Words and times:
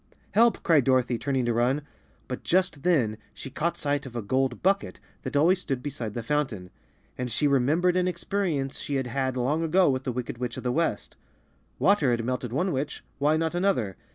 "Help!" 0.31 0.63
cried 0.63 0.83
Dorothy, 0.83 1.19
turning 1.19 1.45
to 1.45 1.53
run. 1.53 1.83
But 2.27 2.41
just 2.41 2.81
then 2.81 3.17
she 3.35 3.51
caught 3.51 3.77
sight 3.77 4.07
of 4.07 4.15
a 4.15 4.23
gold 4.23 4.63
bucket 4.63 4.99
that 5.21 5.35
always 5.35 5.61
stood 5.61 5.83
beside 5.83 6.15
the 6.15 6.23
fountain, 6.23 6.71
and 7.19 7.29
she 7.31 7.45
remembered 7.47 7.95
an 7.95 8.07
experience 8.07 8.79
she 8.79 8.95
had 8.95 9.05
had 9.05 9.37
long 9.37 9.61
ago 9.61 9.91
with 9.91 10.03
the 10.03 10.11
wicked 10.11 10.39
witch 10.39 10.57
of 10.57 10.63
the 10.63 10.71
West. 10.71 11.17
Water 11.77 12.09
had 12.09 12.25
melted 12.25 12.51
one 12.51 12.71
witch— 12.71 13.03
why 13.19 13.37
not 13.37 13.53
another? 13.53 13.95